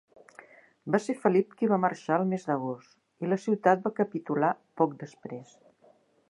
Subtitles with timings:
[0.93, 4.51] Va ser Felip qui va marxar el mes d'agost, i la ciutat va capitular
[4.83, 5.55] poc després.